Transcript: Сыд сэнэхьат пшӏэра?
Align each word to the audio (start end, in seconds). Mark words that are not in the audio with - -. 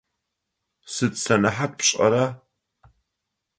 Сыд 0.93 1.13
сэнэхьат 1.23 1.71
пшӏэра? 1.77 2.25